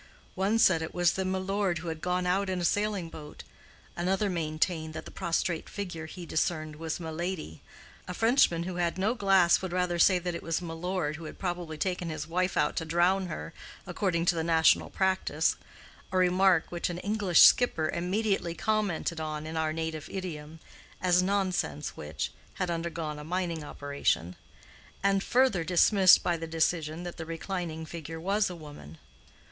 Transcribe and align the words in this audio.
One 0.33 0.57
said 0.57 0.81
it 0.81 0.95
was 0.95 1.11
the 1.11 1.23
milord 1.23 1.77
who 1.77 1.89
had 1.89 2.01
gone 2.01 2.25
out 2.25 2.49
in 2.49 2.59
a 2.59 2.65
sailing 2.65 3.07
boat; 3.11 3.43
another 3.95 4.31
maintained 4.31 4.95
that 4.95 5.05
the 5.05 5.11
prostrate 5.11 5.69
figure 5.69 6.07
he 6.07 6.25
discerned 6.25 6.77
was 6.77 6.97
miladi; 6.99 7.61
a 8.07 8.15
Frenchman 8.15 8.63
who 8.63 8.77
had 8.77 8.97
no 8.97 9.13
glass 9.13 9.61
would 9.61 9.71
rather 9.71 9.99
say 9.99 10.17
that 10.17 10.33
it 10.33 10.41
was 10.41 10.59
milord 10.59 11.17
who 11.17 11.25
had 11.25 11.37
probably 11.37 11.77
taken 11.77 12.09
his 12.09 12.27
wife 12.27 12.57
out 12.57 12.75
to 12.77 12.83
drown 12.83 13.27
her, 13.27 13.53
according 13.85 14.25
to 14.25 14.33
the 14.33 14.43
national 14.43 14.89
practice—a 14.89 16.17
remark 16.17 16.71
which 16.71 16.89
an 16.89 16.97
English 16.97 17.41
skipper 17.43 17.87
immediately 17.89 18.55
commented 18.55 19.19
on 19.19 19.45
in 19.45 19.55
our 19.55 19.71
native 19.71 20.09
idiom 20.09 20.59
(as 20.99 21.21
nonsense 21.21 21.95
which—had 21.95 22.71
undergone 22.71 23.19
a 23.19 23.23
mining 23.23 23.63
operation), 23.63 24.35
and 25.03 25.23
further 25.23 25.63
dismissed 25.63 26.23
by 26.23 26.35
the 26.35 26.47
decision 26.47 27.03
that 27.03 27.17
the 27.17 27.25
reclining 27.27 27.85
figure 27.85 28.19
was 28.19 28.49
a 28.49 28.55
woman. 28.55 28.97